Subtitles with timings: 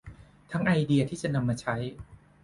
[0.51, 1.75] ทั้งไอเดียที่จะนำมาใช้